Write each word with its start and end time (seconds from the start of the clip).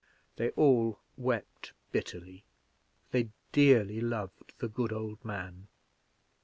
They 0.37 0.49
all 0.55 0.97
wept 1.15 1.73
bitterly, 1.91 2.43
for 3.05 3.19
they 3.19 3.29
dearly 3.51 4.01
loved 4.01 4.57
the 4.57 4.67
good 4.67 4.91
old 4.91 5.23
man. 5.23 5.67